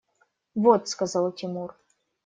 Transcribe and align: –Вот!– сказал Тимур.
–Вот!– 0.55 0.87
сказал 0.87 1.31
Тимур. 1.31 1.75